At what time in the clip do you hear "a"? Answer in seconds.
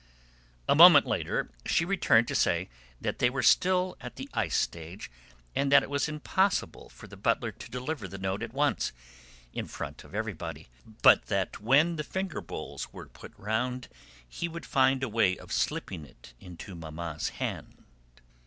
0.67-0.73, 15.03-15.07